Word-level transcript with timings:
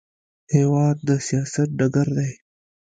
هېواد 0.53 0.97
د 1.07 1.09
سیاست 1.27 1.69
ډګر 1.79 2.07
دی. 2.17 2.31